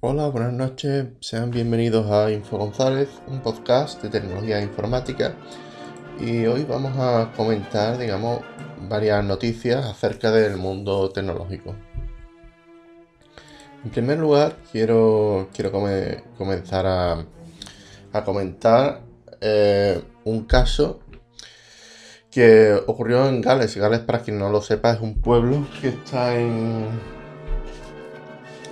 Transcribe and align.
Hola, 0.00 0.28
buenas 0.28 0.52
noches, 0.52 1.08
sean 1.18 1.50
bienvenidos 1.50 2.08
a 2.08 2.30
Info 2.30 2.56
González, 2.56 3.08
un 3.26 3.40
podcast 3.42 4.00
de 4.00 4.08
tecnología 4.08 4.62
informática. 4.62 5.34
Y 6.20 6.46
hoy 6.46 6.62
vamos 6.62 6.96
a 6.96 7.32
comentar, 7.36 7.98
digamos, 7.98 8.42
varias 8.88 9.24
noticias 9.24 9.84
acerca 9.84 10.30
del 10.30 10.56
mundo 10.56 11.10
tecnológico. 11.10 11.74
En 13.82 13.90
primer 13.90 14.20
lugar, 14.20 14.54
quiero, 14.70 15.48
quiero 15.52 15.72
comenzar 15.72 16.86
a, 16.86 17.26
comentar 18.24 19.02
eh, 19.40 20.00
un 20.22 20.44
caso 20.44 21.00
que 22.30 22.72
ocurrió 22.86 23.26
en 23.26 23.40
Gales. 23.40 23.76
Gales, 23.76 23.98
para 23.98 24.20
quien 24.20 24.38
no 24.38 24.48
lo 24.48 24.62
sepa, 24.62 24.92
es 24.92 25.00
un 25.00 25.20
pueblo 25.20 25.66
que 25.80 25.88
está 25.88 26.36
en, 26.38 26.86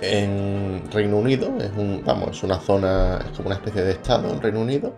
en 0.01 0.83
Reino 0.91 1.17
Unido. 1.17 1.55
Es 1.59 1.71
un, 1.75 2.03
vamos, 2.05 2.37
es 2.37 2.43
una 2.43 2.59
zona, 2.59 3.19
es 3.25 3.37
como 3.37 3.47
una 3.47 3.55
especie 3.55 3.83
de 3.83 3.91
estado 3.91 4.31
en 4.31 4.41
Reino 4.41 4.61
Unido. 4.61 4.95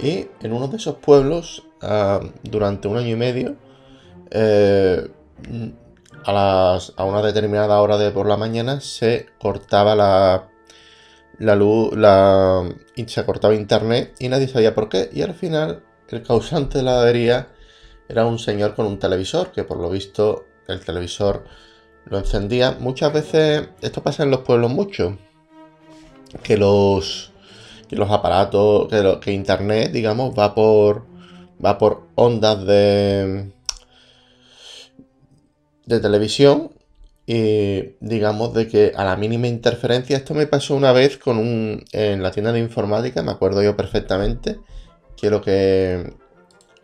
Y 0.00 0.28
en 0.40 0.52
uno 0.52 0.68
de 0.68 0.76
esos 0.76 0.96
pueblos, 0.96 1.64
ah, 1.80 2.20
durante 2.42 2.88
un 2.88 2.96
año 2.96 3.10
y 3.10 3.16
medio, 3.16 3.56
eh, 4.30 5.08
a, 6.24 6.32
las, 6.32 6.92
a 6.96 7.04
una 7.04 7.22
determinada 7.22 7.80
hora 7.80 7.98
de 7.98 8.10
por 8.10 8.26
la 8.26 8.36
mañana 8.36 8.80
se 8.80 9.26
cortaba 9.38 9.94
la, 9.94 10.48
la 11.38 11.54
luz, 11.54 11.96
la, 11.96 12.62
se 13.06 13.24
cortaba 13.24 13.54
internet 13.54 14.14
y 14.18 14.28
nadie 14.28 14.48
sabía 14.48 14.74
por 14.74 14.88
qué. 14.88 15.10
Y 15.12 15.22
al 15.22 15.34
final, 15.34 15.82
el 16.08 16.22
causante 16.22 16.78
de 16.78 16.84
la 16.84 17.00
avería 17.00 17.48
era 18.08 18.26
un 18.26 18.38
señor 18.38 18.74
con 18.74 18.86
un 18.86 18.98
televisor, 18.98 19.52
que 19.52 19.64
por 19.64 19.78
lo 19.78 19.90
visto 19.90 20.46
el 20.68 20.80
televisor 20.80 21.44
lo 22.06 22.18
encendía. 22.18 22.76
Muchas 22.78 23.12
veces, 23.12 23.68
esto 23.80 24.02
pasa 24.02 24.22
en 24.22 24.30
los 24.30 24.40
pueblos 24.40 24.70
mucho, 24.70 25.18
que 26.42 26.56
los, 26.56 27.32
que 27.88 27.96
los 27.96 28.10
aparatos, 28.10 28.88
que, 29.20 29.32
internet, 29.32 29.92
digamos, 29.92 30.36
va 30.38 30.54
por, 30.54 31.06
va 31.64 31.78
por 31.78 32.06
ondas 32.14 32.64
de, 32.66 33.50
de 35.86 36.00
televisión 36.00 36.70
y 37.26 37.94
digamos 38.00 38.52
de 38.52 38.66
que 38.66 38.92
a 38.96 39.04
la 39.04 39.16
mínima 39.16 39.46
interferencia, 39.46 40.16
esto 40.16 40.34
me 40.34 40.46
pasó 40.46 40.74
una 40.74 40.92
vez 40.92 41.18
con 41.18 41.38
un, 41.38 41.84
en 41.92 42.22
la 42.22 42.32
tienda 42.32 42.52
de 42.52 42.58
informática, 42.58 43.22
me 43.22 43.30
acuerdo 43.30 43.62
yo 43.62 43.76
perfectamente, 43.76 44.58
que 45.16 45.30
lo 45.30 45.40
que 45.40 46.12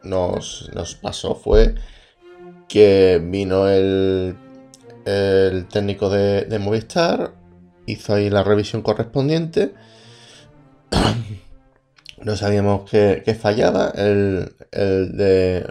nos, 0.05 0.71
pasó 1.03 1.35
fue 1.35 1.75
que 2.69 3.21
vino 3.23 3.69
el, 3.69 4.37
el 5.09 5.67
técnico 5.67 6.11
de, 6.11 6.59
Movistar, 6.59 7.33
hizo 7.87 8.15
ahí 8.15 8.31
la 8.31 8.43
revisión 8.43 8.83
correspondiente. 8.83 9.75
no 12.23 12.37
sabíamos 12.37 12.89
que, 12.91 13.39
fallaba. 13.41 13.93
El, 13.95 14.55
el, 14.73 15.17
de, 15.17 15.67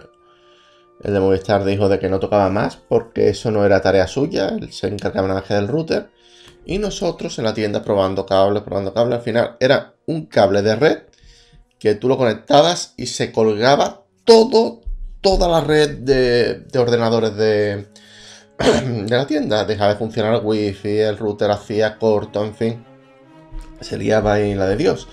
el 1.02 1.12
de 1.12 1.20
Movistar 1.20 1.64
dijo 1.64 1.88
de 1.88 1.98
que 1.98 2.08
no 2.08 2.20
tocaba 2.20 2.48
más 2.50 2.76
porque 2.76 3.28
eso 3.28 3.50
no 3.50 3.64
era 3.64 3.80
tarea 3.80 4.06
suya. 4.06 4.48
Él 4.48 4.72
se 4.72 4.88
encargaba 4.88 5.28
nada 5.28 5.44
del 5.48 5.68
router. 5.68 6.10
Y 6.64 6.78
nosotros 6.78 7.38
en 7.38 7.44
la 7.44 7.54
tienda 7.54 7.82
probando 7.82 8.26
cables, 8.26 8.62
probando 8.62 8.92
cables. 8.92 9.18
Al 9.18 9.24
final 9.24 9.56
era 9.60 9.94
un 10.06 10.26
cable 10.26 10.62
de 10.62 10.76
red 10.76 10.98
que 11.78 11.94
tú 11.94 12.08
lo 12.08 12.18
conectabas 12.18 12.94
y 12.96 13.06
se 13.06 13.32
colgaba 13.32 14.02
todo, 14.24 14.82
toda 15.20 15.48
la 15.48 15.60
red 15.60 15.98
de, 15.98 16.66
ordenadores 16.78 17.36
de, 17.36 17.88
de 19.06 19.16
la 19.16 19.26
tienda. 19.26 19.64
Dejaba 19.64 19.92
de 19.92 19.98
funcionar 19.98 20.34
el 20.34 20.40
wifi, 20.44 20.98
el 20.98 21.18
router 21.18 21.50
hacía 21.50 21.98
corto, 21.98 22.44
en 22.44 22.54
fin. 22.54 22.84
Se 23.80 23.96
liaba 23.96 24.38
la 24.38 24.66
de 24.66 24.76
Dios. 24.76 25.08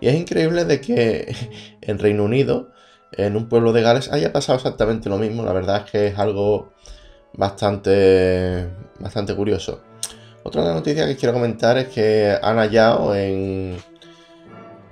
Y 0.00 0.08
es 0.08 0.14
increíble 0.14 0.64
de 0.64 0.80
que 0.80 1.34
en 1.80 1.98
Reino 1.98 2.24
Unido, 2.24 2.70
en 3.12 3.36
un 3.36 3.48
pueblo 3.48 3.72
de 3.72 3.82
Gales, 3.82 4.12
haya 4.12 4.32
pasado 4.32 4.56
exactamente 4.56 5.08
lo 5.08 5.18
mismo. 5.18 5.42
La 5.42 5.52
verdad 5.52 5.84
es 5.84 5.90
que 5.90 6.06
es 6.08 6.18
algo 6.18 6.72
bastante, 7.32 8.68
bastante 8.98 9.34
curioso. 9.34 9.82
Otra 10.42 10.62
noticia 10.72 11.06
que 11.06 11.16
quiero 11.16 11.34
comentar 11.34 11.76
es 11.78 11.88
que 11.88 12.36
han 12.42 12.56
hallado 12.56 13.14
en, 13.14 13.76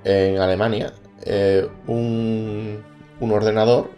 en 0.04 0.38
Alemania 0.38 0.92
eh, 1.24 1.66
un, 1.86 2.84
un 3.18 3.32
ordenador, 3.32 3.90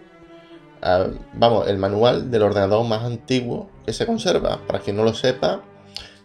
ah, 0.81 1.07
vamos, 1.35 1.69
el 1.69 1.77
manual 1.77 2.31
del 2.31 2.43
ordenador 2.43 2.87
más 2.87 3.03
antiguo 3.03 3.69
se 3.93 4.07
conserva. 4.07 4.61
Para 4.67 4.81
quien 4.81 4.97
no 4.97 5.05
lo 5.05 5.15
sepa, 5.15 5.63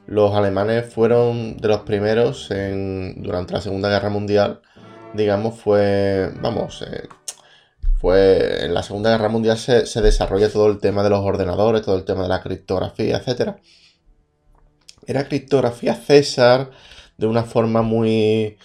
los 0.07 0.35
alemanes 0.35 0.91
fueron 0.93 1.57
de 1.57 1.67
los 1.67 1.81
primeros 1.81 2.51
en, 2.51 3.23
durante 3.23 3.53
la 3.53 3.61
Segunda 3.61 3.89
Guerra 3.89 4.09
Mundial, 4.09 4.61
digamos, 5.13 5.59
fue, 5.59 6.31
vamos, 6.41 6.83
eh, 6.83 7.07
fue 7.99 8.65
en 8.65 8.73
la 8.73 8.83
Segunda 8.83 9.09
Guerra 9.11 9.29
Mundial 9.29 9.57
se, 9.57 9.85
se, 9.85 10.01
desarrolla 10.01 10.49
todo 10.49 10.67
el 10.67 10.79
tema 10.79 11.03
de 11.03 11.09
los 11.09 11.21
ordenadores, 11.21 11.81
todo 11.81 11.97
el 11.97 12.05
tema 12.05 12.23
de 12.23 12.29
la 12.29 12.41
criptografía, 12.41 13.17
etc. 13.17 13.55
Era 15.07 15.27
criptografía 15.27 15.95
César 15.95 16.69
de 17.17 17.27
una 17.27 17.43
forma 17.43 17.81
muy, 17.81 18.57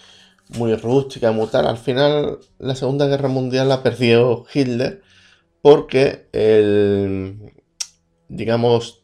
muy 0.57 0.75
rústica, 0.75 1.31
muy 1.31 1.47
tal. 1.47 1.67
Al 1.67 1.77
final, 1.77 2.39
la 2.59 2.75
Segunda 2.75 3.07
Guerra 3.07 3.29
Mundial 3.29 3.69
la 3.69 3.81
perdió 3.81 4.45
Hitler 4.53 5.01
porque 5.61 6.27
el, 6.33 7.50
digamos, 8.31 9.03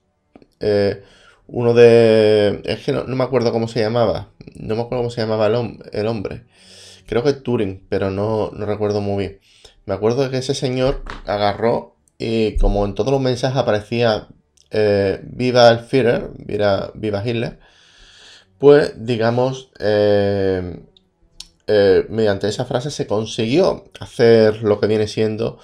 eh, 0.59 1.03
uno 1.47 1.73
de... 1.73 2.61
Es 2.65 2.83
que 2.83 2.93
no, 2.93 3.03
me 3.05 3.23
acuerdo 3.23 3.51
cómo 3.51 3.67
se 3.67 3.81
llamaba. 3.81 4.29
No 4.55 4.75
me 4.75 4.81
acuerdo 4.81 5.03
cómo 5.03 5.09
se 5.11 5.21
llamaba 5.21 5.47
el, 5.47 6.07
hombre. 6.07 6.45
Creo 7.05 7.23
que 7.23 7.33
Turing, 7.33 7.85
pero 7.89 8.09
no, 8.09 8.51
no 8.51 8.65
recuerdo 8.65 9.01
muy 9.01 9.17
bien. 9.25 9.39
Me 9.85 9.93
acuerdo 9.93 10.29
que 10.29 10.37
ese 10.37 10.55
señor 10.55 11.03
agarró 11.25 11.95
y 12.17 12.57
como 12.57 12.85
en 12.85 12.95
todos 12.95 13.11
los 13.11 13.21
mensajes 13.21 13.57
aparecía 13.57 14.27
eh, 14.71 15.21
viva 15.23 15.69
el 15.69 15.79
Führer, 15.79 16.31
viva, 16.37 16.91
viva 16.95 17.23
Hitler, 17.25 17.59
pues 18.57 18.93
digamos, 18.97 19.69
eh, 19.79 20.79
mediante 22.09 22.47
esa 22.47 22.65
frase 22.65 22.91
se 22.91 23.07
consiguió 23.07 23.85
hacer 23.99 24.63
lo 24.63 24.79
que 24.79 24.87
viene 24.87 25.07
siendo 25.07 25.59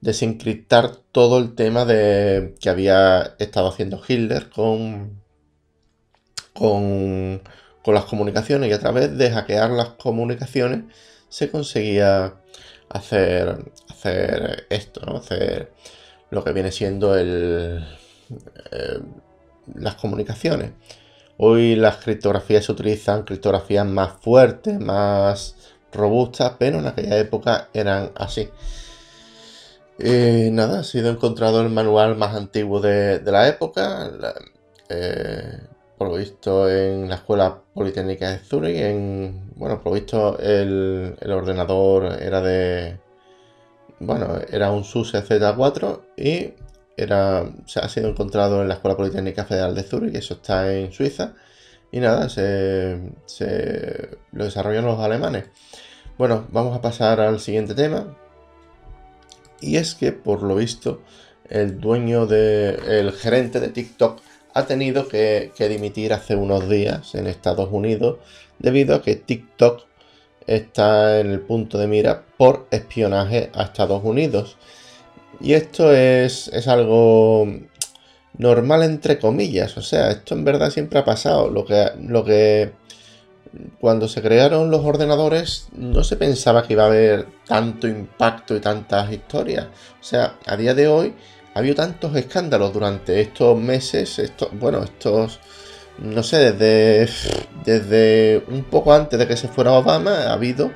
desencriptar 0.00 0.96
todo 1.12 1.38
el 1.38 1.54
tema 1.54 1.84
de 1.84 2.54
que 2.60 2.70
había 2.70 3.34
estado 3.38 3.68
haciendo 3.68 4.00
Hitler 4.06 4.48
con, 4.50 5.20
con, 6.52 7.42
las 7.86 8.04
comunicaciones 8.04 8.68
y 8.68 8.72
a 8.74 8.78
través 8.78 9.16
de 9.16 9.30
hackear 9.30 9.70
las 9.70 9.88
comunicaciones 9.90 10.84
se 11.30 11.50
conseguía 11.50 12.34
hacer, 12.90 13.72
hacer 13.88 14.66
esto, 14.68 15.00
¿no? 15.06 15.16
hacer 15.16 15.72
lo 16.30 16.44
que 16.44 16.52
viene 16.52 16.70
siendo 16.70 17.16
el, 17.16 17.82
eh, 18.72 19.00
las 19.74 19.94
comunicaciones. 19.94 20.72
Hoy 21.38 21.76
las 21.76 21.96
criptografías 21.96 22.64
se 22.64 22.72
utilizan 22.72 23.22
criptografías 23.22 23.86
más 23.86 24.20
fuertes, 24.20 24.78
más 24.78 25.54
robustas, 25.92 26.54
pero 26.58 26.80
en 26.80 26.86
aquella 26.86 27.18
época 27.18 27.68
eran 27.72 28.10
así. 28.16 28.50
Eh, 29.98 30.50
nada, 30.52 30.80
ha 30.80 30.84
sido 30.84 31.10
encontrado 31.10 31.60
el 31.60 31.70
manual 31.70 32.16
más 32.16 32.34
antiguo 32.36 32.80
de, 32.80 33.20
la 33.24 33.48
época, 33.48 34.10
eh, 34.88 35.60
por 35.96 36.08
lo 36.08 36.16
visto 36.16 36.70
en 36.70 37.08
la 37.08 37.16
Escuela 37.16 37.60
Politécnica 37.74 38.30
de 38.30 38.38
Zurich, 38.38 38.76
en, 38.76 39.50
bueno, 39.56 39.82
por 39.82 39.94
visto 39.94 40.38
el, 40.38 41.16
ordenador 41.28 42.22
era 42.22 42.40
de, 42.40 43.00
bueno, 43.98 44.38
era 44.50 44.70
un 44.70 44.84
SUSE 44.84 45.24
Z4 45.24 46.00
y 46.16 46.54
era, 46.96 47.50
se 47.66 47.80
ha 47.80 47.88
sido 47.88 48.08
encontrado 48.10 48.62
en 48.62 48.68
la 48.68 48.74
Escuela 48.74 48.96
Politécnica 48.96 49.44
Federal 49.44 49.74
de 49.74 49.82
Zurich, 49.82 50.14
eso 50.14 50.34
está 50.34 50.72
en 50.72 50.92
Suiza. 50.92 51.34
Y 51.90 52.00
nada, 52.00 52.28
se, 52.28 52.98
lo 54.32 54.44
desarrollan 54.44 54.84
los 54.84 55.00
alemanes. 55.00 55.46
Bueno, 56.18 56.46
vamos 56.50 56.76
a 56.76 56.82
pasar 56.82 57.20
al 57.20 57.40
siguiente 57.40 57.74
tema. 57.74 58.14
Y 59.60 59.76
es 59.76 59.94
que, 59.94 60.12
por 60.12 60.42
lo 60.42 60.54
visto, 60.54 61.02
el 61.48 61.80
dueño 61.80 62.26
de. 62.26 62.78
el 63.00 63.12
gerente 63.12 63.60
de 63.60 63.68
TikTok 63.68 64.20
ha 64.54 64.66
tenido 64.66 65.08
que, 65.08 65.52
dimitir 65.58 66.12
hace 66.12 66.34
unos 66.34 66.68
días 66.68 67.14
en 67.14 67.26
Estados 67.26 67.68
Unidos 67.70 68.18
debido 68.58 68.96
a 68.96 69.02
que 69.02 69.14
TikTok 69.16 69.84
está 70.46 71.20
en 71.20 71.30
el 71.30 71.40
punto 71.40 71.78
de 71.78 71.86
mira 71.86 72.24
por 72.36 72.66
espionaje 72.70 73.50
a 73.54 73.64
Estados 73.64 74.02
Unidos. 74.02 74.56
Y 75.40 75.52
esto 75.52 75.92
es, 75.92 76.50
algo 76.66 77.46
normal 78.36 78.82
entre 78.82 79.18
comillas. 79.18 79.76
O 79.76 79.82
sea, 79.82 80.10
esto 80.10 80.34
en 80.34 80.44
verdad 80.44 80.70
siempre 80.70 80.98
ha 80.98 81.04
pasado. 81.04 81.48
Lo 81.50 81.64
que, 81.64 81.90
lo 82.00 82.24
que 82.24 82.72
cuando 83.80 84.08
se 84.08 84.22
crearon 84.22 84.70
los 84.70 84.84
ordenadores 84.84 85.68
no 85.72 86.04
se 86.04 86.16
pensaba 86.16 86.62
que 86.62 86.74
iba 86.74 86.84
a 86.84 86.86
haber 86.86 87.26
tanto 87.46 87.88
impacto 87.88 88.56
y 88.56 88.60
tantas 88.60 89.12
historias. 89.12 89.66
O 90.00 90.04
sea, 90.04 90.34
a 90.46 90.56
día 90.56 90.74
de 90.74 90.88
hoy 90.88 91.14
ha 91.54 91.58
habido 91.58 91.74
tantos 91.74 92.14
escándalos 92.16 92.72
durante 92.72 93.20
estos 93.20 93.58
meses, 93.58 94.18
estos, 94.18 94.48
bueno, 94.58 94.82
estos 94.82 95.40
no 95.98 96.22
sé, 96.22 96.52
desde, 96.52 97.12
desde 97.64 98.44
un 98.48 98.64
poco 98.64 98.92
antes 98.94 99.18
de 99.18 99.26
que 99.26 99.36
se 99.36 99.48
fuera 99.48 99.72
Obama 99.72 100.12
ha 100.12 100.32
habido 100.32 100.70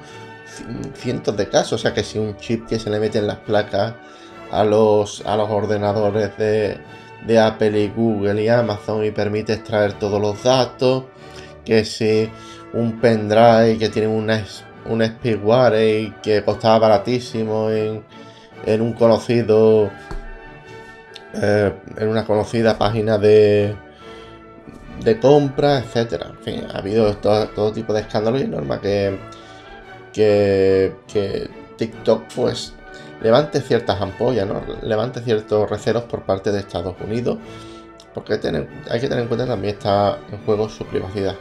cientos 0.94 1.36
de 1.36 1.48
casos. 1.48 1.74
O 1.74 1.78
sea 1.78 1.94
que 1.94 2.02
si 2.02 2.18
un 2.18 2.36
chip 2.36 2.66
que 2.66 2.78
se 2.78 2.90
le 2.90 2.98
mete 2.98 3.18
en 3.18 3.26
las 3.26 3.38
placas 3.38 3.94
a 4.50 4.64
los, 4.64 5.22
a 5.24 5.36
los 5.36 5.48
ordenadores 5.48 6.36
de, 6.36 6.78
de 7.26 7.38
Apple 7.38 7.80
y 7.80 7.88
Google 7.88 8.42
y 8.42 8.48
Amazon 8.48 9.04
y 9.04 9.10
permite 9.10 9.54
extraer 9.54 9.92
todos 9.94 10.20
los 10.20 10.42
datos, 10.42 11.04
que 11.64 11.84
si 11.84 12.28
un 12.74 13.00
pendrive 13.00 13.78
que 13.78 13.88
tiene 13.88 14.08
un, 14.08 14.30
un 14.86 15.02
y 15.02 16.10
que 16.22 16.42
costaba 16.44 16.78
baratísimo 16.78 17.70
en, 17.70 18.04
en 18.64 18.80
un 18.80 18.92
conocido 18.92 19.90
eh, 21.34 21.72
en 21.96 22.08
una 22.08 22.24
conocida 22.24 22.76
página 22.76 23.18
de 23.18 23.74
de 25.02 25.18
compra, 25.18 25.78
etcétera. 25.78 26.28
En 26.30 26.38
fin, 26.38 26.66
ha 26.72 26.78
habido 26.78 27.16
todo, 27.16 27.72
tipo 27.72 27.92
de 27.92 28.00
escándalos 28.00 28.42
y 28.42 28.46
norma 28.46 28.80
que, 28.80 29.18
que, 30.12 30.94
que 31.08 31.50
TikTok 31.76 32.24
pues 32.34 32.74
levante 33.20 33.60
ciertas 33.60 34.00
ampollas, 34.00 34.46
¿no? 34.46 34.62
levante 34.82 35.20
ciertos 35.20 35.68
recelos 35.70 36.04
por 36.04 36.22
parte 36.22 36.52
de 36.52 36.60
Estados 36.60 36.94
Unidos, 37.00 37.38
porque 38.14 38.34
hay 38.34 38.40
que 39.00 39.08
tener 39.08 39.22
en 39.22 39.28
cuenta 39.28 39.46
también 39.46 39.74
está 39.74 40.18
en 40.30 40.44
juego 40.44 40.68
su 40.68 40.84
privacidad. 40.84 41.36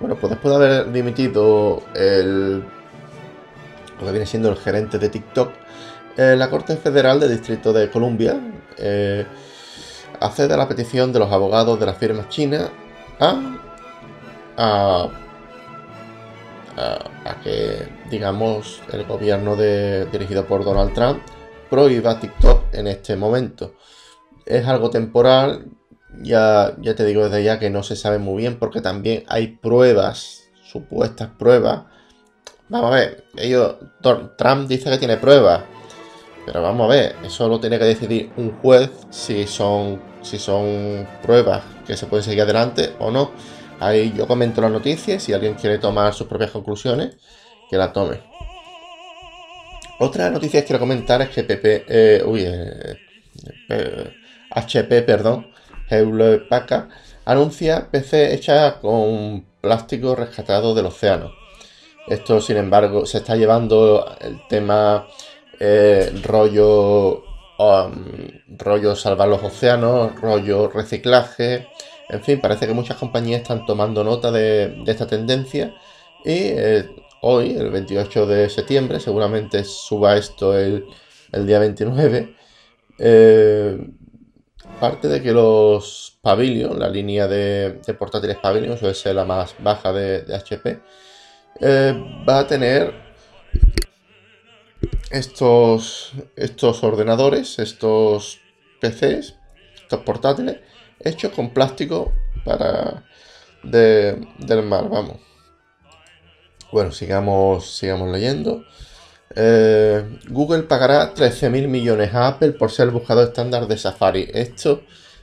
Bueno, 0.00 0.14
pues 0.14 0.30
después 0.30 0.56
de 0.56 0.64
haber 0.64 0.92
dimitido 0.92 1.82
el, 1.94 2.60
lo 2.60 4.06
que 4.06 4.10
viene 4.12 4.26
siendo 4.26 4.48
el 4.48 4.56
gerente 4.56 4.98
de 4.98 5.08
TikTok, 5.08 5.50
eh, 6.16 6.36
la 6.36 6.50
Corte 6.50 6.76
Federal 6.76 7.18
del 7.18 7.30
Distrito 7.30 7.72
de 7.72 7.90
Columbia 7.90 8.40
eh, 8.76 9.26
accede 10.20 10.54
a 10.54 10.56
la 10.56 10.68
petición 10.68 11.12
de 11.12 11.18
los 11.18 11.32
abogados 11.32 11.80
de 11.80 11.86
las 11.86 11.96
firmas 11.96 12.28
chinas 12.28 12.70
a, 13.20 15.08
que, 17.42 17.88
digamos, 18.10 18.80
el 18.92 19.04
gobierno 19.04 19.54
de, 19.54 20.06
dirigido 20.06 20.44
por 20.44 20.64
Donald 20.64 20.92
Trump 20.94 21.20
prohíba 21.68 22.18
TikTok 22.18 22.72
en 22.72 22.86
este 22.86 23.16
momento. 23.16 23.74
Es 24.46 24.66
algo 24.66 24.90
temporal, 24.90 25.66
ya, 26.22 26.74
ya 26.80 26.94
te 26.94 27.04
digo 27.04 27.24
desde 27.24 27.44
ya 27.44 27.58
que 27.58 27.70
no 27.70 27.82
se 27.82 27.96
sabe 27.96 28.18
muy 28.18 28.38
bien 28.38 28.58
porque 28.58 28.80
también 28.80 29.24
hay 29.28 29.48
pruebas, 29.48 30.50
supuestas 30.62 31.30
pruebas. 31.38 31.84
Vamos 32.68 32.92
a 32.92 32.94
ver, 32.94 33.24
ellos, 33.36 33.76
Trump 34.36 34.68
dice 34.68 34.90
que 34.90 34.98
tiene 34.98 35.16
pruebas, 35.16 35.62
pero 36.44 36.62
vamos 36.62 36.84
a 36.86 36.94
ver, 36.94 37.16
eso 37.24 37.48
lo 37.48 37.60
tiene 37.60 37.78
que 37.78 37.84
decidir 37.84 38.30
un 38.36 38.52
juez 38.58 38.90
si 39.10 39.46
son, 39.46 40.00
si 40.22 40.38
son 40.38 41.06
pruebas 41.22 41.62
que 41.86 41.96
se 41.96 42.06
pueden 42.06 42.24
seguir 42.24 42.42
adelante 42.42 42.94
o 42.98 43.10
no. 43.10 43.32
Ahí 43.80 44.12
yo 44.16 44.26
comento 44.26 44.60
las 44.60 44.72
noticias, 44.72 45.22
si 45.22 45.32
alguien 45.32 45.54
quiere 45.54 45.78
tomar 45.78 46.12
sus 46.12 46.26
propias 46.26 46.50
conclusiones, 46.50 47.16
que 47.70 47.76
la 47.76 47.92
tome. 47.92 48.20
Otra 50.00 50.30
noticia 50.30 50.60
que 50.60 50.66
quiero 50.66 50.80
comentar 50.80 51.22
es 51.22 51.30
que 51.30 51.44
PP, 51.44 51.84
eh, 51.88 52.22
uy, 52.24 52.46
HP, 54.50 54.98
eh, 54.98 55.02
perdón, 55.02 55.48
Hewlett 55.88 56.48
Packard, 56.48 56.88
anuncia 57.24 57.88
PC 57.90 58.34
hecha 58.34 58.80
con 58.80 59.44
plástico 59.60 60.14
rescatado 60.14 60.74
del 60.74 60.86
océano. 60.86 61.32
Esto, 62.06 62.40
sin 62.40 62.56
embargo, 62.56 63.04
se 63.04 63.18
está 63.18 63.36
llevando 63.36 64.16
el 64.20 64.40
tema 64.48 65.06
eh, 65.60 66.10
rollo, 66.22 67.22
um, 67.58 68.04
rollo 68.56 68.96
salvar 68.96 69.28
los 69.28 69.42
océanos, 69.42 70.18
rollo 70.20 70.68
reciclaje. 70.68 71.68
En 72.08 72.22
fin, 72.22 72.40
parece 72.40 72.66
que 72.66 72.72
muchas 72.72 72.96
compañías 72.96 73.42
están 73.42 73.66
tomando 73.66 74.02
nota 74.04 74.30
de, 74.30 74.82
esta 74.86 75.06
tendencia 75.06 75.74
y 76.24 76.32
eh, 76.32 76.88
hoy, 77.20 77.56
el 77.56 77.70
28 77.70 78.26
de 78.26 78.48
septiembre, 78.48 79.00
seguramente 79.00 79.64
suba 79.64 80.16
esto 80.16 80.56
el, 80.56 80.86
día 81.32 81.58
29. 81.58 82.34
Eh, 82.98 83.78
parte 84.80 85.08
de 85.08 85.22
que 85.22 85.32
los 85.32 86.18
Pavilion, 86.22 86.78
la 86.78 86.88
línea 86.88 87.26
de, 87.26 87.80
portátiles 87.98 88.36
Pavilion, 88.36 88.78
suele 88.78 88.94
ser 88.94 89.14
la 89.14 89.24
más 89.24 89.54
baja 89.58 89.92
de, 89.92 90.34
HP, 90.34 90.80
va 92.28 92.40
a 92.40 92.46
tener 92.46 92.94
estos, 95.10 96.12
estos 96.36 96.84
ordenadores, 96.84 97.58
estos 97.58 98.40
PCs, 98.80 99.34
estos 99.74 100.00
portátiles, 100.00 100.58
hechos 101.00 101.32
con 101.32 101.50
plástico 101.50 102.12
para 102.44 103.04
del 103.62 104.62
mar, 104.64 104.88
vamos. 104.88 105.18
Bueno, 106.70 106.92
sigamos, 106.92 107.76
sigamos 107.76 108.10
leyendo. 108.10 108.64
Eh, 109.40 110.18
Google 110.30 110.64
pagará 110.64 111.14
13.000 111.14 111.68
millones 111.68 112.12
a 112.12 112.26
Apple 112.26 112.52
por 112.52 112.72
ser 112.72 112.88
el 112.88 112.90
buscador 112.90 113.28
estándar 113.28 113.68
de 113.68 113.78
Safari. 113.78 114.28
Esto, 114.34 114.82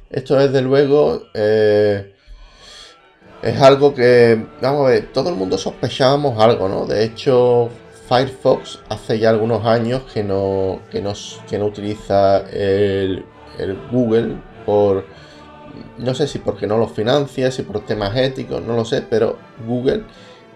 esto 0.10 0.36
desde 0.36 0.62
luego 0.62 1.24
eh, 1.34 2.14
es 3.44 3.62
algo 3.62 3.94
que, 3.94 4.42
vamos 4.62 4.88
a 4.88 4.92
ver, 4.92 5.12
todo 5.12 5.30
el 5.30 5.36
mundo 5.36 5.58
sospechábamos 5.58 6.42
algo, 6.42 6.70
¿no? 6.70 6.86
De 6.86 7.04
hecho, 7.04 7.70
Firefox 8.08 8.80
hace 8.88 9.20
ya 9.20 9.32
algunos 9.32 9.66
años 9.66 10.04
que 10.14 10.24
no, 10.24 10.80
que 10.90 11.02
no, 11.02 11.12
que 11.50 11.60
no 11.60 11.66
utiliza 11.66 12.38
el, 12.52 13.26
Google 13.92 14.38
por, 14.66 15.06
no 15.98 16.16
sé 16.16 16.26
si 16.28 16.40
porque 16.40 16.68
no 16.68 16.78
lo 16.78 16.88
financia, 16.88 17.52
si 17.52 17.64
por 17.64 17.86
temas 17.86 18.16
éticos, 18.16 18.62
no 18.64 18.78
lo 18.78 18.86
sé, 18.86 19.02
pero 19.02 19.38
Google 19.68 20.06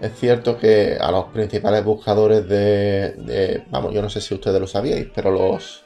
es 0.02 0.18
cierto 0.20 0.58
que 0.58 0.98
a 1.00 1.12
los 1.12 1.26
principales 1.26 1.84
buscadores 1.84 2.48
de, 2.48 3.64
vamos, 3.70 3.94
yo 3.94 4.02
no 4.02 4.10
sé 4.10 4.22
si 4.22 4.34
ustedes 4.34 4.60
lo 4.60 4.68
sabíais, 4.68 5.08
pero 5.14 5.32
los 5.32 5.84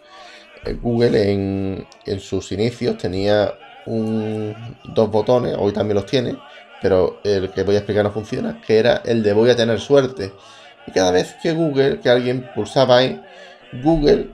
eh, 0.65 0.77
Google 0.81 1.31
en, 1.31 2.19
sus 2.19 2.51
inicios 2.51 2.98
tenía 2.98 3.54
un, 3.86 4.56
dos 4.94 5.10
botones, 5.10 5.56
hoy 5.57 5.74
también 5.74 5.95
los 5.95 6.06
tiene, 6.06 6.38
pero 6.81 7.19
el 7.24 7.50
que 7.51 7.63
voy 7.63 7.75
a 7.75 7.80
explicar 7.80 8.04
no 8.04 8.12
funciona, 8.12 8.62
que 8.65 8.77
era 8.77 9.01
el 9.06 9.24
de 9.24 9.33
voy 9.33 9.50
a 9.50 9.56
tener 9.56 9.80
suerte. 9.80 10.31
Y 10.86 10.92
cada 10.92 11.12
vez 11.12 11.36
que 11.42 11.54
Google, 11.54 12.00
que 12.00 12.10
alguien 12.10 12.50
pulsaba 12.54 12.98
ahí, 12.98 13.21
Google 13.81 14.27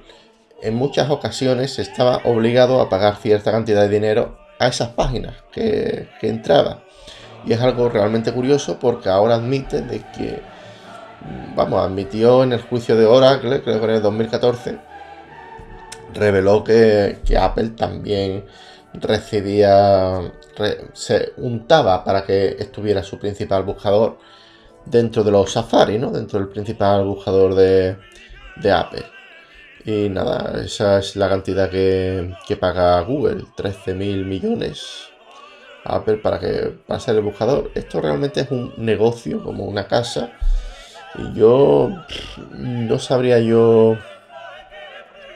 en 0.61 0.75
muchas 0.75 1.09
ocasiones 1.09 1.79
estaba 1.79 2.21
obligado 2.25 2.81
a 2.81 2.89
pagar 2.89 3.17
cierta 3.17 3.51
cantidad 3.51 3.81
de 3.81 3.89
dinero 3.89 4.37
a 4.59 4.67
esas 4.67 4.89
páginas 4.89 5.35
que, 5.51 6.07
entraba. 6.21 6.83
Y 7.45 7.53
es 7.53 7.61
algo 7.61 7.89
realmente 7.89 8.33
curioso 8.33 8.77
porque 8.79 9.09
ahora 9.09 9.35
admite 9.35 9.81
de 9.81 10.01
que, 10.11 10.41
vamos, 11.55 11.83
admitió 11.83 12.43
en 12.43 12.53
el 12.53 12.61
juicio 12.61 12.95
de 12.95 13.05
Oracle, 13.05 13.61
creo 13.61 13.79
que 13.79 13.85
en 13.85 13.91
el 13.91 14.01
2014, 14.01 14.79
reveló 16.13 16.63
que, 16.63 17.19
Apple 17.39 17.69
también 17.69 18.45
recibía, 18.93 20.31
se 20.93 21.33
untaba 21.37 22.03
para 22.03 22.23
que 22.23 22.55
estuviera 22.59 23.03
su 23.03 23.19
principal 23.19 23.63
buscador 23.63 24.17
dentro 24.85 25.23
de 25.23 25.31
los 25.31 25.51
Safari, 25.51 25.97
¿no? 25.97 26.11
Dentro 26.11 26.39
del 26.39 26.49
principal 26.49 27.05
buscador 27.05 27.55
de, 27.55 27.97
Apple. 28.71 29.05
Y 29.85 30.09
nada, 30.09 30.61
esa 30.63 30.99
es 30.99 31.15
la 31.15 31.29
cantidad 31.29 31.69
que, 31.69 32.57
paga 32.59 32.99
Google, 33.01 33.45
13 33.55 33.93
mil 33.93 34.25
millones 34.25 35.08
a 35.08 35.08
Apple 35.95 36.17
para 36.17 36.39
que 36.39 36.73
pase 36.87 37.11
el 37.11 37.21
buscador. 37.21 37.71
Esto 37.75 38.01
realmente 38.01 38.41
es 38.41 38.51
un 38.51 38.73
negocio, 38.77 39.43
como 39.43 39.65
una 39.65 39.87
casa. 39.87 40.31
Y 41.17 41.33
yo 41.33 41.89
no 42.53 42.99
sabría 42.99 43.39
yo. 43.39 43.97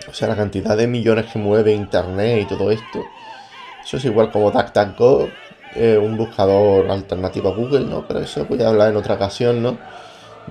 O 0.10 0.14
sea, 0.14 0.28
la 0.28 0.36
cantidad 0.36 0.78
de 0.78 0.88
millones 0.88 1.26
que 1.32 1.40
mueve 1.40 1.74
Internet 1.74 2.42
y 2.42 2.46
todo 2.46 2.72
esto. 2.72 3.04
Eso 3.84 3.98
es 3.98 4.06
igual 4.06 4.32
como 4.32 4.52
DuckDuckGo, 4.52 5.30
eh, 5.76 5.98
un 5.98 6.18
buscador 6.18 6.90
alternativo 6.90 7.50
a 7.50 7.56
Google, 7.56 7.86
¿no? 7.86 8.08
Pero 8.08 8.20
eso 8.20 8.46
voy 8.46 8.62
a 8.62 8.70
hablar 8.70 8.90
en 8.90 8.98
otra 8.98 9.16
ocasión, 9.16 9.62
¿no? 9.62 9.78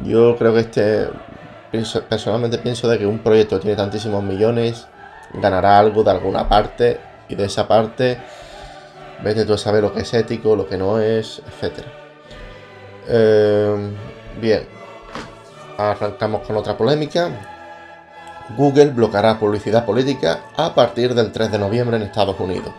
Yo 0.04 0.37
creo 0.37 0.52
que 0.54 0.61
este, 0.61 1.09
personalmente 2.09 2.59
pienso 2.59 2.88
de 2.88 2.99
que 2.99 3.06
un 3.06 3.21
proyecto 3.21 3.61
tiene 3.61 3.76
tantísimos 3.76 4.23
millones, 4.23 4.87
ganará 5.35 5.78
algo 5.78 6.02
de 6.02 6.11
alguna 6.11 6.49
parte 6.49 7.00
y 7.28 7.35
de 7.35 7.44
esa 7.44 7.66
parte 7.66 8.18
vete 9.23 9.45
tú 9.45 9.55
a 9.55 9.59
saber 9.59 9.83
lo 9.83 9.93
que 9.93 10.00
es 10.00 10.14
ético, 10.14 10.57
lo 10.57 10.69
que 10.69 10.76
no 10.76 10.99
es, 10.99 11.41
etc. 11.41 11.85
Eh, 13.09 13.91
bien, 14.41 14.67
arrancamos 15.79 16.47
con 16.47 16.57
otra 16.57 16.76
polémica. 16.76 17.31
Google 18.57 18.91
bloqueará 18.91 19.38
publicidad 19.38 19.87
política 19.87 20.45
a 20.57 20.75
partir 20.75 21.14
del 21.14 21.33
3 21.33 21.52
de 21.52 21.59
noviembre 21.59 21.97
en 21.97 22.02
Estados 22.02 22.38
Unidos. 22.38 22.73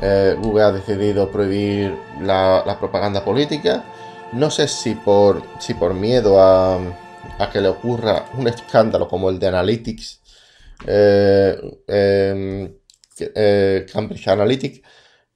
Eh, 0.00 0.36
Google 0.38 0.64
ha 0.64 0.72
decidido 0.72 1.30
prohibir 1.30 1.96
la, 2.20 2.76
propaganda 2.78 3.24
política. 3.24 3.84
No 4.32 4.50
sé 4.50 4.66
si 4.66 4.94
por, 4.94 5.42
si 5.60 5.74
por 5.74 5.94
miedo 5.94 6.40
a, 6.40 6.78
que 7.52 7.60
le 7.60 7.68
ocurra 7.68 8.24
un 8.36 8.48
escándalo 8.48 9.08
como 9.08 9.30
el 9.30 9.38
de 9.38 9.48
Analytics, 9.48 10.20
eh, 10.86 11.56
em, 11.86 12.74
eh, 13.18 13.86
Cambridge 13.92 14.28
Analytics, 14.28 14.80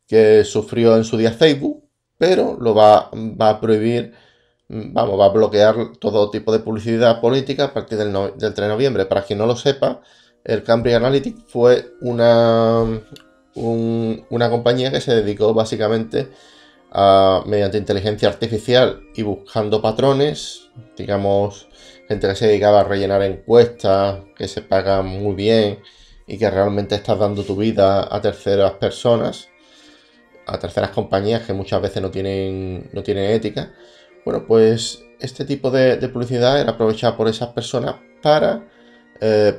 que 0.06 0.44
sufrió 0.44 0.96
en 0.96 1.04
su 1.04 1.16
día 1.16 1.32
Facebook, 1.32 1.84
pero 2.18 2.56
lo 2.60 2.74
va, 2.74 3.10
a 3.40 3.60
prohibir, 3.60 4.14
vamos, 4.68 5.18
va 5.20 5.26
a 5.26 5.30
bloquear 5.30 5.92
todo 5.98 6.30
tipo 6.30 6.52
de 6.52 6.60
publicidad 6.60 7.20
política 7.20 7.64
a 7.64 7.74
partir 7.74 7.98
del, 7.98 8.12
3 8.38 8.54
de 8.54 8.68
noviembre. 8.68 9.06
Para 9.06 9.22
quien 9.22 9.38
no 9.38 9.46
lo 9.46 9.56
sepa, 9.56 10.00
el 10.44 10.62
Cambridge 10.62 10.96
Analytica 10.96 11.42
fue 11.48 11.92
una, 12.00 12.84
una 13.54 14.50
compañía 14.50 14.90
que 14.90 15.00
se 15.00 15.14
dedicó 15.14 15.52
básicamente 15.52 16.28
a, 16.92 17.42
mediante 17.46 17.78
inteligencia 17.78 18.28
artificial 18.28 19.02
y 19.14 19.22
buscando 19.22 19.82
patrones, 19.82 20.70
digamos, 20.96 21.68
gente 22.08 22.28
que 22.28 22.36
se 22.36 22.46
dedicaba 22.46 22.80
a 22.80 22.84
rellenar 22.84 23.22
encuestas, 23.22 24.20
que 24.36 24.48
se 24.48 24.62
pagan 24.62 25.06
muy 25.06 25.34
bien 25.34 25.80
y 26.26 26.38
que 26.38 26.50
realmente 26.50 26.94
estás 26.94 27.18
dando 27.18 27.42
tu 27.44 27.56
vida 27.56 28.08
a 28.14 28.20
terceras 28.20 28.72
personas, 28.72 29.48
a 30.46 30.58
terceras 30.58 30.90
compañías 30.90 31.42
que 31.42 31.52
muchas 31.52 31.82
veces 31.82 32.02
no 32.02 32.10
tienen, 32.10 32.88
no 32.92 33.02
tienen 33.02 33.30
ética. 33.30 33.72
Bueno, 34.24 34.44
pues 34.46 35.04
este 35.20 35.44
tipo 35.44 35.70
de, 35.70 35.96
publicidad 36.08 36.60
era 36.60 36.72
aprovechada 36.72 37.16
por 37.16 37.28
esas 37.28 37.48
personas 37.48 37.96
para, 38.22 38.68
eh, 39.20 39.58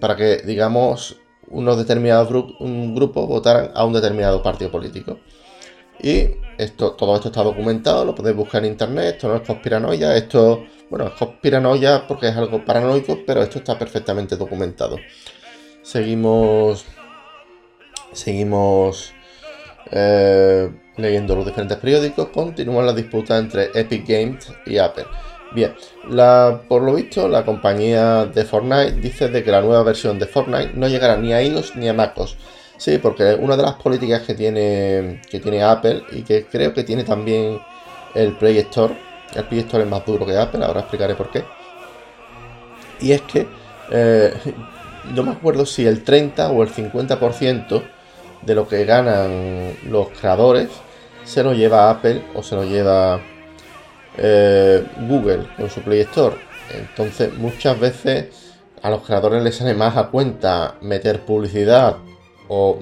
para 0.00 0.16
que, 0.16 0.38
digamos, 0.38 1.16
unos 1.48 1.78
determinados 1.78 2.28
grupos 2.28 3.28
votaran 3.28 3.70
a 3.74 3.84
un 3.84 3.92
determinado 3.92 4.42
partido 4.42 4.70
político. 4.70 5.20
Y 6.02 6.28
esto, 6.58 6.92
todo 6.92 7.16
esto 7.16 7.28
está 7.28 7.42
documentado, 7.42 8.04
lo 8.04 8.14
podéis 8.14 8.36
buscar 8.36 8.64
en 8.64 8.72
internet, 8.72 9.14
esto 9.14 9.28
no 9.28 9.36
es 9.36 9.42
conspiranoia, 9.42 10.16
esto, 10.16 10.64
bueno, 10.90 11.06
es 11.06 11.14
conspiranoia 11.14 12.06
porque 12.06 12.28
es 12.28 12.36
algo 12.36 12.64
paranoico, 12.64 13.20
pero 13.26 13.42
esto 13.42 13.58
está 13.58 13.78
perfectamente 13.78 14.36
documentado. 14.36 14.96
Seguimos, 15.82 16.84
seguimos 18.12 19.15
eh, 19.90 20.70
leyendo 20.96 21.36
los 21.36 21.46
diferentes 21.46 21.78
periódicos, 21.78 22.28
continúan 22.28 22.86
las 22.86 22.96
disputas 22.96 23.40
entre 23.40 23.70
Epic 23.74 24.06
Games 24.06 24.52
y 24.66 24.78
Apple. 24.78 25.04
Bien, 25.52 25.74
la, 26.08 26.60
por 26.68 26.82
lo 26.82 26.94
visto, 26.94 27.28
la 27.28 27.44
compañía 27.44 28.26
de 28.26 28.44
Fortnite 28.44 29.00
dice 29.00 29.28
de 29.28 29.44
que 29.44 29.50
la 29.50 29.60
nueva 29.60 29.82
versión 29.84 30.18
de 30.18 30.26
Fortnite 30.26 30.72
no 30.74 30.88
llegará 30.88 31.16
ni 31.16 31.32
a 31.32 31.42
iOS 31.42 31.76
ni 31.76 31.88
a 31.88 31.94
MacOS. 31.94 32.36
Sí, 32.76 32.98
porque 32.98 33.34
una 33.34 33.56
de 33.56 33.62
las 33.62 33.74
políticas 33.74 34.22
que 34.22 34.34
tiene, 34.34 35.22
que 35.30 35.40
tiene 35.40 35.62
Apple 35.62 36.02
y 36.12 36.22
que 36.22 36.44
creo 36.46 36.74
que 36.74 36.84
tiene 36.84 37.04
también 37.04 37.58
el 38.14 38.36
Play 38.36 38.58
Store, 38.58 38.94
el 39.34 39.44
Play 39.44 39.60
Store 39.60 39.84
es 39.84 39.88
más 39.88 40.04
duro 40.04 40.26
que 40.26 40.36
Apple, 40.36 40.64
ahora 40.64 40.80
explicaré 40.80 41.14
por 41.14 41.30
qué. 41.30 41.44
Y 43.00 43.12
es 43.12 43.22
que 43.22 43.46
eh, 43.90 44.34
no 45.14 45.22
me 45.22 45.32
acuerdo 45.32 45.64
si 45.64 45.86
el 45.86 46.02
30 46.02 46.50
o 46.50 46.62
el 46.62 46.70
50% 46.70 47.82
de 48.42 48.54
lo 48.54 48.68
que 48.68 48.84
ganan 48.84 49.76
los 49.84 50.08
creadores 50.08 50.68
se 51.24 51.42
lo 51.42 51.52
lleva 51.52 51.90
Apple 51.90 52.22
o 52.34 52.42
se 52.42 52.54
lo 52.54 52.64
lleva 52.64 53.20
eh, 54.16 54.84
Google 55.08 55.46
con 55.56 55.68
su 55.68 55.80
Play 55.82 56.00
Store. 56.00 56.36
Entonces 56.72 57.36
muchas 57.36 57.78
veces 57.78 58.54
a 58.82 58.90
los 58.90 59.02
creadores 59.02 59.42
les 59.42 59.56
sale 59.56 59.74
más 59.74 59.96
a 59.96 60.08
cuenta 60.08 60.76
meter 60.80 61.24
publicidad 61.24 61.96
o, 62.48 62.78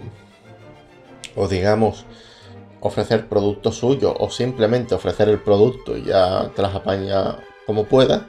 o 1.35 1.49
digamos 1.49 2.05
ofrecer 2.81 3.29
productos 3.29 3.79
suyos 3.79 4.15
o 4.19 4.29
simplemente 4.29 4.95
ofrecer 4.95 5.31
el 5.31 5.41
producto 5.41 5.97
y 5.97 6.05
ya 6.05 6.51
te 6.55 6.61
las 6.61 6.75
apaña 6.75 7.39
como 7.67 7.85
pueda 7.85 8.27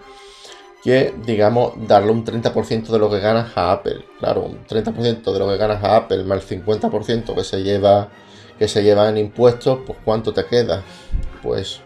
que 0.86 1.16
digamos 1.26 1.74
darle 1.88 2.12
un 2.12 2.24
30% 2.24 2.86
de 2.90 3.00
lo 3.00 3.10
que 3.10 3.20
ganas 3.20 3.58
a 3.58 3.72
Apple 3.72 4.06
claro 4.20 4.44
un 4.44 4.66
30% 4.68 5.34
de 5.34 5.40
lo 5.40 5.50
que 5.50 5.58
ganas 5.58 5.84
a 5.84 5.98
Apple 5.98 6.24
más 6.24 6.52
el 6.52 6.64
50% 6.64 7.34
que 7.34 7.44
se 7.44 7.64
lleva 7.64 8.10
que 8.60 8.68
se 8.68 8.84
lleva 8.84 9.10
en 9.10 9.18
impuestos 9.18 9.80
pues 9.86 9.98
cuánto 10.06 10.32
te 10.32 10.46
queda 10.46 10.84
pues 11.42 11.80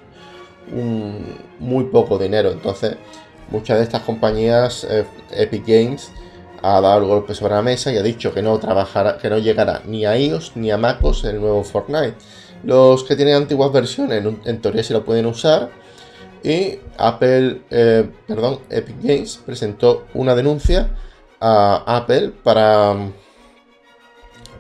un 0.74 1.38
muy 1.60 1.86
poco 1.86 2.18
dinero 2.18 2.52
entonces 2.52 2.98
muchas 3.50 3.78
de 3.78 3.84
estas 3.86 4.02
compañías 4.02 4.86
eh, 4.90 5.06
Epic 5.32 5.66
Games 5.66 6.12
ha 6.62 6.82
dado 6.82 7.00
el 7.00 7.06
golpe 7.06 7.34
sobre 7.34 7.56
la 7.56 7.62
mesa 7.62 7.92
y 7.92 7.98
ha 7.98 8.04
dicho 8.04 8.34
que 8.34 8.42
no 8.42 8.58
trabajará, 8.60 9.18
que 9.18 9.30
no 9.30 9.38
llegará 9.38 9.82
ni 9.86 10.06
a 10.06 10.18
iOS 10.18 10.54
ni 10.56 10.72
a 10.72 10.78
MacOS 10.78 11.24
el 11.24 11.40
nuevo 11.40 11.64
Fortnite. 11.64 12.16
Los 12.64 13.04
que 13.04 13.16
tienen 13.16 13.36
antiguas 13.36 13.72
versiones 13.72 14.24
en, 14.46 14.62
teoría 14.62 14.84
sí 14.84 14.94
lo 14.94 15.06
pueden 15.06 15.26
usar. 15.26 15.70
Y 16.44 16.80
Apple, 16.98 17.62
eh, 17.70 18.10
perdón, 18.28 18.60
Epic 18.70 18.96
Games 19.02 19.40
presentó 19.46 20.06
una 20.14 20.36
denuncia 20.36 20.90
a 21.40 21.84
Apple 21.98 22.34
para 22.44 22.96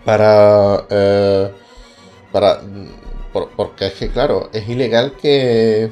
para 0.05 0.85
eh, 0.89 1.51
para 2.31 2.61
porque 3.55 3.87
es 3.87 3.93
que 3.93 4.09
claro 4.09 4.49
es 4.53 4.67
ilegal 4.67 5.13
que, 5.21 5.91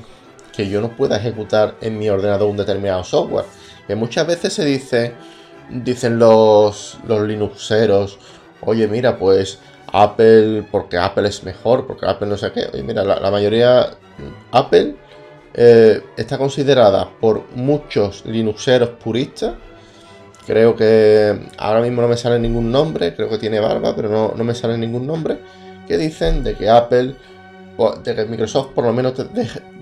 que 0.56 0.70
yo 0.70 0.82
no 0.82 0.96
pueda 0.96 1.18
ejecutar 1.18 1.76
en 1.82 2.00
mi 2.00 2.10
ordenador 2.10 2.50
un 2.50 2.58
determinado 2.58 3.04
software 3.04 3.46
que 3.86 3.96
muchas 3.96 4.26
veces 4.26 4.54
se 4.54 4.66
dice 4.66 5.14
dicen 5.70 6.20
los, 6.20 6.98
los 7.08 7.22
Linuxeros, 7.28 8.20
oye, 8.62 8.88
mira, 8.88 9.18
pues 9.18 9.60
Apple, 9.92 10.64
porque 10.72 10.98
Apple 10.98 11.28
es 11.28 11.44
mejor, 11.44 11.88
porque 11.88 12.06
Apple 12.06 12.28
no 12.28 12.38
sé 12.38 12.52
qué. 12.52 12.68
Oye, 12.74 12.84
mira, 12.84 13.04
la, 13.04 13.32
mayoría, 13.32 13.92
Apple 14.52 14.96
eh, 15.60 16.04
está 16.16 16.38
considerada 16.38 17.10
por 17.20 17.44
muchos 17.56 18.24
Linuxeros 18.28 18.90
puristas. 18.90 19.56
Creo 20.46 20.76
que 20.76 21.50
ahora 21.58 21.82
mismo 21.82 22.04
no 22.04 22.08
me 22.08 22.16
sale 22.16 22.40
ningún 22.40 22.72
nombre, 22.72 23.16
creo 23.16 23.28
que 23.28 23.40
tiene 23.40 23.60
barba, 23.60 23.96
pero 23.96 24.08
no, 24.08 24.34
no 24.38 24.44
me 24.44 24.54
sale 24.54 24.78
ningún 24.78 25.08
nombre. 25.08 25.40
Que 25.88 25.98
dicen 25.98 26.44
de 26.44 26.54
que 26.54 26.70
Apple, 26.70 27.16
de 28.04 28.16
que 28.16 28.26
Microsoft 28.26 28.74
por 28.74 28.86
lo 28.86 28.94
menos 28.94 29.16
te 29.16 29.26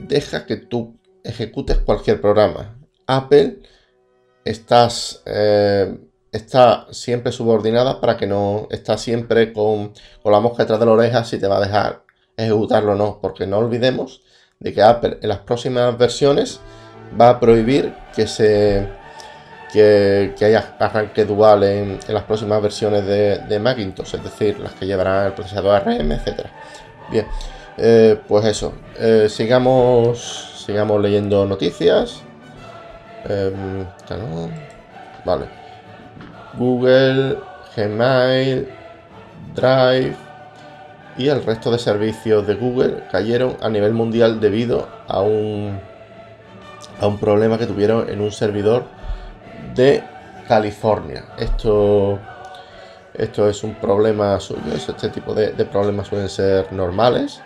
deja, 0.08 0.46
que 0.46 0.56
tú 0.56 0.98
ejecutes 1.24 1.80
cualquier 1.80 2.22
programa. 2.22 2.80
Apple 3.06 3.60
estás, 4.46 5.22
eh, 5.26 6.00
está 6.32 6.88
siempre 6.92 7.34
subordinada 7.34 8.00
para 8.00 8.16
que 8.16 8.28
no 8.28 8.68
está 8.72 8.98
siempre 8.98 9.52
con, 9.52 9.92
la 10.24 10.40
mosca 10.40 10.64
detrás 10.64 10.80
de 10.80 10.86
la 10.86 10.92
oreja 10.94 11.26
si 11.26 11.38
te 11.38 11.48
va 11.48 11.58
a 11.58 11.62
dejar 11.62 12.04
ejecutarlo 12.38 12.94
o 12.94 12.96
no, 12.96 13.20
porque 13.22 13.46
no 13.46 13.58
olvidemos 13.58 14.22
de 14.60 14.74
que 14.74 14.82
Apple 14.82 15.18
en 15.22 15.30
las 15.30 15.40
próximas 15.40 15.98
versiones 15.98 16.60
va 17.20 17.30
a 17.30 17.40
prohibir 17.40 17.94
que 18.16 18.28
se 18.28 18.88
que, 19.72 20.46
haya 20.46 20.76
arranque 20.80 21.26
dual 21.26 21.64
en, 21.64 22.00
las 22.08 22.24
próximas 22.24 22.62
versiones 22.62 23.06
de, 23.06 23.60
Macintosh, 23.60 24.16
es 24.16 24.24
decir, 24.24 24.60
las 24.60 24.74
que 24.74 24.86
llevarán 24.86 25.28
el 25.28 25.34
procesador 25.34 25.76
ARM, 25.76 26.12
etc. 26.14 26.46
Bien, 27.12 27.28
eh, 27.78 28.18
pues 28.28 28.46
eso, 28.46 28.74
eh, 28.98 29.28
sigamos, 29.30 30.64
sigamos 30.66 31.02
leyendo 31.02 31.46
noticias. 31.46 32.22
Em, 33.28 33.86
vale. 35.26 35.46
Google, 36.58 37.38
Gmail, 37.76 38.70
Drive 39.56 40.25
y 41.18 41.30
el 41.30 41.44
resto 41.44 41.72
de 41.72 41.80
servicios 41.80 42.46
de 42.46 42.56
Google 42.56 43.04
cayeron 43.12 43.58
a 43.62 43.70
nivel 43.70 43.94
mundial 43.94 44.40
debido 44.40 44.88
a 45.08 45.22
un, 45.22 45.80
a 47.00 47.08
un 47.08 47.18
problema 47.18 47.58
que 47.58 47.66
tuvieron 47.66 48.10
en 48.10 48.22
un 48.22 48.32
servidor 48.32 48.86
de 49.74 50.04
California. 50.48 51.26
Esto, 51.38 52.20
esto 53.14 53.50
es 53.50 53.64
un 53.64 53.76
problema 53.76 54.40
suyo, 54.40 54.62
este 54.76 55.10
tipo 55.10 55.34
de 55.34 55.66
problemas 55.66 56.08
suelen 56.08 56.30
ser 56.30 56.72
normales 56.74 57.42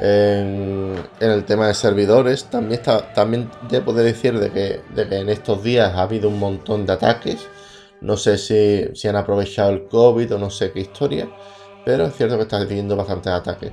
en, 0.00 0.94
el 1.20 1.44
tema 1.44 1.68
de 1.68 1.74
servidores, 1.74 2.44
también, 2.44 2.80
está, 2.80 3.12
también 3.14 3.50
debo 3.68 3.92
de 3.92 4.04
decir 4.04 4.38
de 4.38 4.50
que, 4.50 4.82
en 4.96 5.28
estos 5.28 5.62
días 5.62 5.94
ha 5.94 6.02
habido 6.02 6.28
un 6.28 6.38
montón 6.38 6.86
de 6.86 6.92
ataques. 6.92 7.46
No 8.00 8.16
sé 8.16 8.36
si, 8.36 8.94
si 8.94 9.08
han 9.08 9.16
aprovechado 9.16 9.70
el 9.70 9.86
COVID 9.88 10.34
o 10.34 10.38
no 10.38 10.50
sé 10.50 10.70
qué 10.72 10.80
historia, 10.80 11.28
pero 11.86 12.04
es 12.04 12.14
cierto 12.14 12.36
que 12.36 12.42
está 12.42 12.66
teniendo 12.66 12.96
bastantes 12.96 13.32
ataques. 13.32 13.72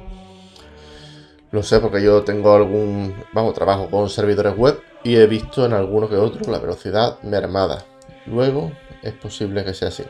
Lo 1.51 1.61
sé 1.61 1.81
porque 1.81 2.01
yo 2.01 2.23
tengo 2.23 2.55
algún, 2.55 3.13
vamos, 3.33 3.53
trabajo 3.53 3.89
con 3.89 4.09
servidores 4.09 4.55
web 4.55 4.79
y 5.03 5.17
he 5.17 5.27
visto 5.27 5.65
en 5.65 5.73
alguno 5.73 6.07
que 6.07 6.15
otro 6.15 6.49
la 6.49 6.59
velocidad 6.59 7.21
mermada. 7.23 7.83
Luego 8.25 8.71
es 9.01 9.13
posible 9.13 9.65
que 9.65 9.73
sea 9.73 9.89
así. 9.89 10.03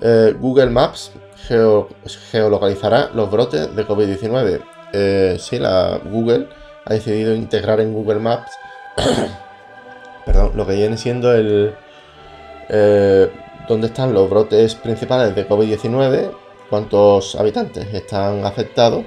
Eh, 0.00 0.34
Google 0.40 0.70
Maps 0.70 1.12
geolocalizará 2.30 3.10
los 3.12 3.30
brotes 3.30 3.74
de 3.76 3.86
COVID-19 3.86 4.62
eh, 4.92 5.36
sí, 5.38 5.58
la 5.58 6.00
Google 6.02 6.48
ha 6.84 6.94
decidido 6.94 7.34
integrar 7.34 7.80
en 7.80 7.92
Google 7.92 8.20
Maps, 8.20 8.50
perdón, 10.26 10.52
lo 10.54 10.66
que 10.66 10.74
viene 10.74 10.96
siendo 10.96 11.34
el 11.34 11.74
eh, 12.70 13.30
dónde 13.68 13.88
están 13.88 14.14
los 14.14 14.30
brotes 14.30 14.74
principales 14.76 15.34
de 15.34 15.46
COVID-19, 15.46 16.30
cuántos 16.70 17.34
habitantes 17.34 17.86
están 17.92 18.44
afectados 18.44 19.04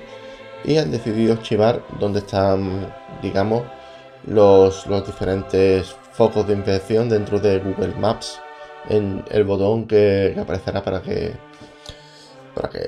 y 0.64 0.78
han 0.78 0.92
decidido 0.92 1.34
archivar 1.34 1.84
dónde 2.00 2.20
están, 2.20 2.94
digamos, 3.22 3.64
los, 4.26 4.86
los 4.88 5.06
diferentes 5.06 5.96
focos 6.14 6.48
de 6.48 6.54
infección 6.54 7.10
dentro 7.10 7.40
de 7.40 7.60
Google 7.60 7.96
Maps 7.96 8.40
en 8.90 9.24
el 9.30 9.44
botón 9.44 9.88
que, 9.88 10.32
que 10.34 10.40
aparecerá 10.40 10.84
para 10.84 11.02
que 11.02 11.34
para 12.54 12.70
que 12.70 12.80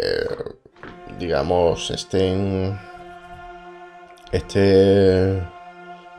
digamos, 1.20 1.92
estén 1.92 2.78
esté, 4.32 5.38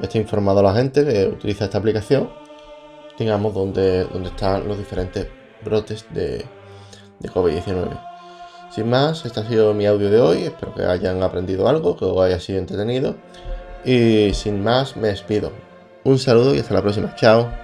esté 0.01 0.19
informado 0.19 0.63
la 0.63 0.75
gente 0.75 1.05
que 1.05 1.27
utiliza 1.27 1.65
esta 1.65 1.79
aplicación, 1.79 2.31
digamos, 3.19 3.55
donde, 3.55 4.05
donde 4.05 4.29
están 4.29 4.67
los 4.67 4.79
diferentes 4.79 5.29
brotes 5.65 6.07
de, 6.11 6.45
de 7.19 7.29
COVID-19. 7.29 8.14
Sin 8.75 8.91
más, 8.91 9.25
este 9.25 9.39
ha 9.39 9.49
sido 9.49 9.73
mi 9.73 9.87
audio 9.87 10.11
de 10.11 10.21
hoy, 10.21 10.43
espero 10.43 10.75
que 10.75 10.83
hayan 10.83 11.23
aprendido 11.23 11.69
algo, 11.69 11.97
que 11.97 12.07
os 12.07 12.21
haya 12.21 12.41
sido 12.41 12.59
entretenido. 12.59 13.15
Y 13.85 14.35
sin 14.35 14.65
más, 14.65 14.97
me 14.97 15.09
despido. 15.09 15.53
Un 16.03 16.19
saludo 16.19 16.57
y 16.57 16.59
hasta 16.59 16.75
la 16.75 16.83
próxima. 16.83 17.15
Chao. 17.15 17.64